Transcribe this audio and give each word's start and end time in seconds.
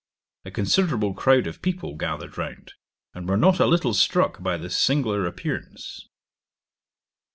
A 0.45 0.49
considerable 0.49 1.13
crowd 1.13 1.45
of 1.45 1.61
people 1.61 1.93
gathered 1.95 2.35
round, 2.35 2.73
and 3.13 3.29
were 3.29 3.37
not 3.37 3.59
a 3.59 3.67
little 3.67 3.93
struck 3.93 4.41
by 4.41 4.57
this 4.57 4.75
singular 4.75 5.27
appearance.' 5.27 6.09